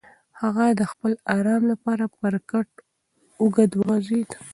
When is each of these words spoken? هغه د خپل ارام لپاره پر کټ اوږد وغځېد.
هغه 0.41 0.65
د 0.79 0.81
خپل 0.91 1.11
ارام 1.37 1.63
لپاره 1.71 2.05
پر 2.19 2.33
کټ 2.51 2.69
اوږد 3.41 3.71
وغځېد. 3.75 4.29